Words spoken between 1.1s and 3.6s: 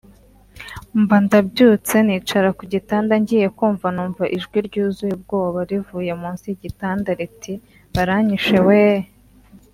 ndabyutse nicara ku gitanda ngiye